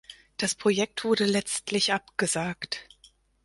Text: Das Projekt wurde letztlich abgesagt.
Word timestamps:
Das 0.37 0.55
Projekt 0.55 1.03
wurde 1.03 1.25
letztlich 1.25 1.93
abgesagt. 1.93 2.89